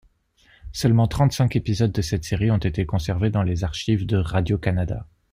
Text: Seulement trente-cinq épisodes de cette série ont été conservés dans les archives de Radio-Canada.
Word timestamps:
Seulement 0.71 1.07
trente-cinq 1.07 1.55
épisodes 1.55 1.91
de 1.91 2.01
cette 2.01 2.23
série 2.23 2.49
ont 2.49 2.57
été 2.57 2.87
conservés 2.87 3.29
dans 3.29 3.43
les 3.43 3.63
archives 3.63 4.07
de 4.07 4.17
Radio-Canada. 4.17 5.05